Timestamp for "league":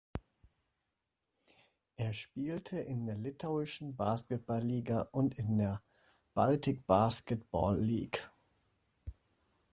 7.79-8.27